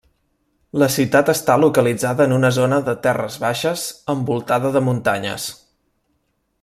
[0.83, 3.85] La ciutat està localitzada en una zona de terres baixes
[4.15, 5.47] envoltada de muntanyes.